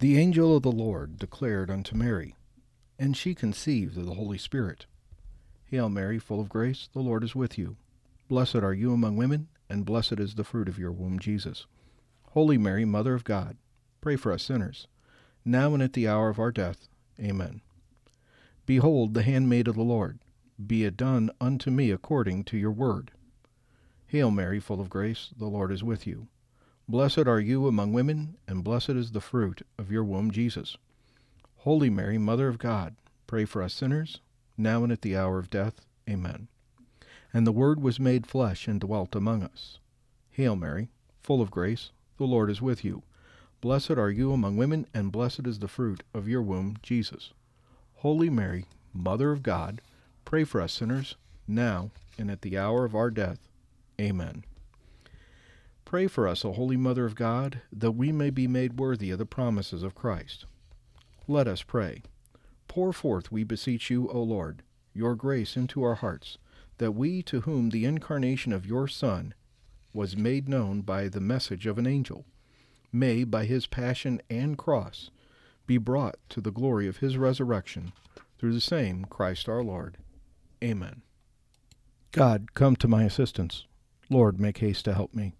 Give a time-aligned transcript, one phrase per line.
[0.00, 2.34] The angel of the Lord declared unto Mary,
[2.98, 4.86] and she conceived of the Holy Spirit.
[5.66, 7.76] Hail Mary, full of grace, the Lord is with you.
[8.26, 11.66] Blessed are you among women, and blessed is the fruit of your womb, Jesus.
[12.30, 13.58] Holy Mary, Mother of God,
[14.00, 14.88] pray for us sinners,
[15.44, 16.88] now and at the hour of our death.
[17.20, 17.60] Amen.
[18.64, 20.18] Behold, the handmaid of the Lord,
[20.66, 23.10] be it done unto me according to your word.
[24.06, 26.28] Hail Mary, full of grace, the Lord is with you.
[26.90, 30.76] Blessed are you among women, and blessed is the fruit of your womb, Jesus.
[31.58, 32.96] Holy Mary, Mother of God,
[33.28, 34.18] pray for us sinners,
[34.58, 35.82] now and at the hour of death.
[36.08, 36.48] Amen.
[37.32, 39.78] And the Word was made flesh and dwelt among us.
[40.32, 40.88] Hail Mary,
[41.22, 43.04] full of grace, the Lord is with you.
[43.60, 47.32] Blessed are you among women, and blessed is the fruit of your womb, Jesus.
[47.98, 49.80] Holy Mary, Mother of God,
[50.24, 51.14] pray for us sinners,
[51.46, 53.38] now and at the hour of our death.
[54.00, 54.42] Amen.
[55.90, 59.18] Pray for us, O Holy Mother of God, that we may be made worthy of
[59.18, 60.44] the promises of Christ.
[61.26, 62.04] Let us pray.
[62.68, 64.62] Pour forth, we beseech you, O Lord,
[64.94, 66.38] your grace into our hearts,
[66.78, 69.34] that we, to whom the incarnation of your Son
[69.92, 72.24] was made known by the message of an angel,
[72.92, 75.10] may, by his passion and cross,
[75.66, 77.92] be brought to the glory of his resurrection,
[78.38, 79.96] through the same Christ our Lord.
[80.62, 81.02] Amen.
[82.12, 83.66] God, come to my assistance.
[84.08, 85.34] Lord, make haste to help me.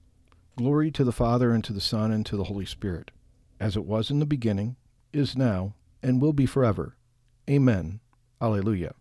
[0.57, 3.11] Glory to the Father, and to the Son, and to the Holy Spirit,
[3.59, 4.77] as it was in the beginning,
[5.13, 6.97] is now, and will be forever.
[7.49, 8.01] Amen.
[8.41, 8.95] Alleluia.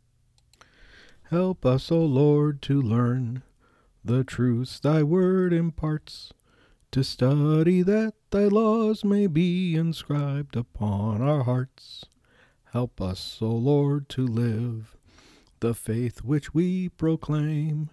[1.29, 3.43] Help us, O Lord, to learn
[4.03, 6.33] the truths thy word imparts,
[6.91, 12.05] to study that thy laws may be inscribed upon our hearts.
[12.71, 14.95] Help us, O Lord, to live
[15.59, 17.89] the faith which we proclaim,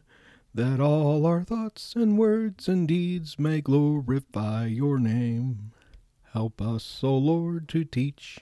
[0.56, 5.70] that all our thoughts and words and deeds may glorify your name.
[6.32, 8.38] Help us, O Lord, to teach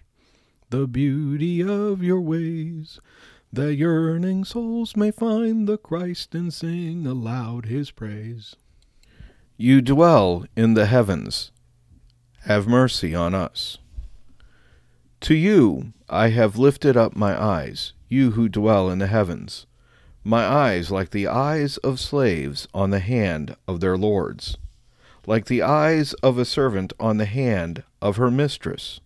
[0.71, 3.01] the beauty of your ways,
[3.53, 8.55] that yearning souls may find the Christ and sing aloud his praise.
[9.56, 11.50] You dwell in the heavens.
[12.43, 13.78] Have mercy on us.
[15.22, 19.67] To you I have lifted up my eyes, you who dwell in the heavens,
[20.25, 24.57] my eyes like the eyes of slaves on the hand of their lords,
[25.27, 29.01] like the eyes of a servant on the hand of her mistress.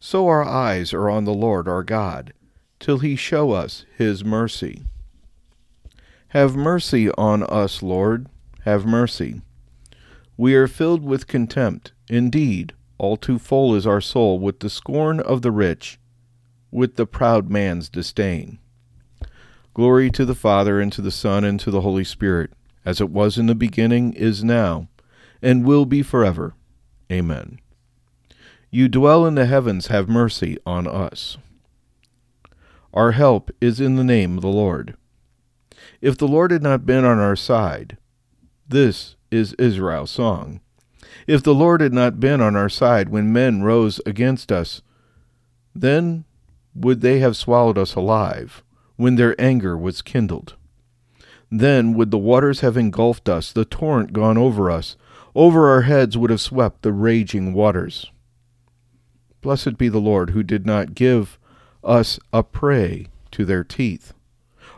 [0.00, 2.32] So our eyes are on the Lord our God
[2.80, 4.84] till he show us his mercy.
[6.28, 8.26] Have mercy on us, Lord,
[8.62, 9.40] have mercy.
[10.36, 11.92] We are filled with contempt.
[12.08, 16.00] Indeed, all too full is our soul with the scorn of the rich,
[16.72, 18.58] with the proud man's disdain.
[19.74, 22.52] Glory to the Father, and to the Son, and to the Holy Spirit,
[22.84, 24.86] as it was in the beginning, is now,
[25.42, 26.54] and will be forever.
[27.10, 27.58] Amen.
[28.70, 31.38] You dwell in the heavens, have mercy on us.
[32.92, 34.96] Our help is in the name of the Lord.
[36.00, 37.96] If the Lord had not been on our side,
[38.68, 40.60] this is Israel's song.
[41.26, 44.82] If the Lord had not been on our side when men rose against us,
[45.74, 46.24] then
[46.76, 48.63] would they have swallowed us alive
[48.96, 50.54] when their anger was kindled.
[51.50, 54.96] Then would the waters have engulfed us, the torrent gone over us,
[55.34, 58.10] over our heads would have swept the raging waters.
[59.40, 61.38] Blessed be the Lord who did not give
[61.82, 64.14] us a prey to their teeth.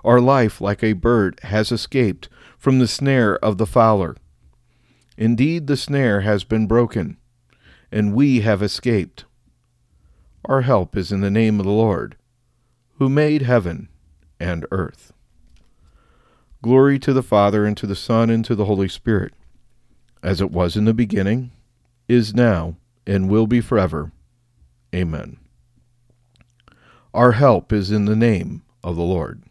[0.05, 2.29] Our life, like a bird, has escaped
[2.59, 4.17] from the snare of the fowler.
[5.17, 7.17] Indeed, the snare has been broken,
[7.93, 9.25] and we have escaped.
[10.45, 12.17] Our help is in the name of the Lord,
[12.99, 13.89] who made heaven
[14.39, 15.13] and earth.
[16.63, 19.33] Glory to the Father, and to the Son, and to the Holy Spirit,
[20.23, 21.53] as it was in the beginning,
[22.09, 22.77] is now,
[23.07, 24.13] and will be forever.
[24.95, 25.39] Amen.
[27.15, 29.43] Our help is in the name of the Lord.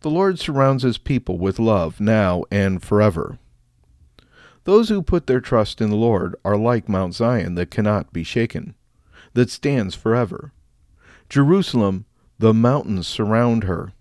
[0.00, 3.38] The Lord surrounds his people with love now and forever.
[4.64, 8.24] Those who put their trust in the Lord are like Mount Zion that cannot be
[8.24, 8.74] shaken,
[9.34, 10.52] that stands forever.
[11.28, 12.06] Jerusalem,
[12.40, 13.92] the mountains surround her.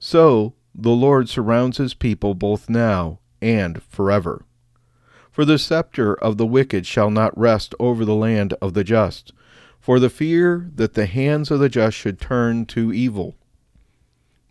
[0.00, 4.44] So the Lord surrounds his people both now and forever.
[5.30, 9.32] For the scepter of the wicked shall not rest over the land of the just,
[9.78, 13.36] for the fear that the hands of the just should turn to evil.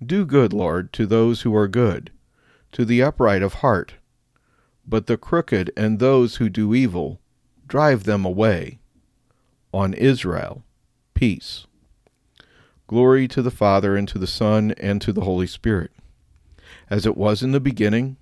[0.02, 2.10] Do good, Lord, to those who are good,
[2.72, 3.96] to the upright of heart.
[4.88, 7.20] But the crooked and those who do evil,
[7.68, 8.80] drive them away.
[9.74, 10.64] On Israel,
[11.14, 11.68] peace.
[12.88, 15.92] Glory to the Father, and to the Son, and to the Holy Spirit,
[16.90, 18.18] as it was in the beginning,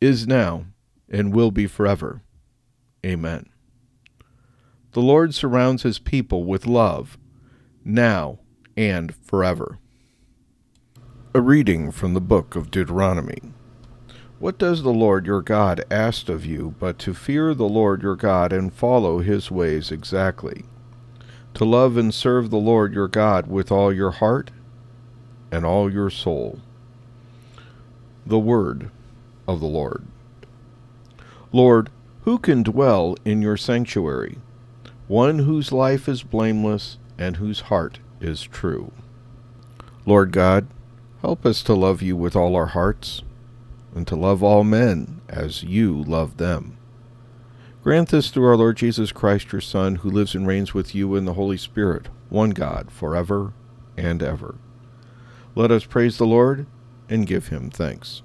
[0.00, 0.66] is now,
[1.08, 2.22] and will be forever.
[3.04, 3.46] Amen.
[4.92, 7.18] The Lord surrounds his people with love,
[7.84, 8.38] now
[8.76, 9.78] and forever.
[11.34, 13.40] A reading from the book of Deuteronomy.
[14.38, 18.16] What does the Lord your God ask of you but to fear the Lord your
[18.16, 20.64] God and follow his ways exactly?
[21.54, 24.50] To love and serve the Lord your God with all your heart
[25.52, 26.58] and all your soul.
[28.26, 28.90] The Word
[29.46, 30.04] of the Lord.
[31.52, 31.90] Lord,
[32.22, 34.38] who can dwell in your sanctuary?
[35.06, 38.90] One whose life is blameless and whose heart is true.
[40.06, 40.66] Lord God,
[41.20, 43.22] help us to love you with all our hearts
[43.94, 46.78] and to love all men as you love them.
[47.84, 51.14] Grant this through our Lord Jesus Christ, your Son, who lives and reigns with you
[51.16, 53.52] in the Holy Spirit, one God, forever
[53.94, 54.54] and ever.
[55.54, 56.64] Let us praise the Lord
[57.10, 58.22] and give him thanks.